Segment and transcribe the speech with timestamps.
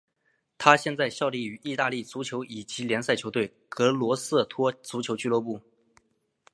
[0.57, 5.61] 他现在效力于意大利足球乙级联赛球队格罗瑟托足球俱乐部。